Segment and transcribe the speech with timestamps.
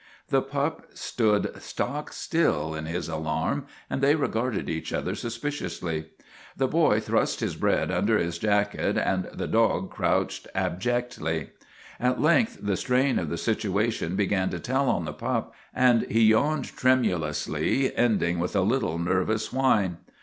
[0.29, 6.05] The pup stood stock still in his alarm, and they regarded each other suspiciously.
[6.57, 11.51] The boy thrust his bread under his jacket and the dog crouched abjectly.
[11.99, 16.21] At length the strain of the situation began to tell on the pup, and he
[16.23, 19.97] yawned tremulously, ending with a little nervous whine.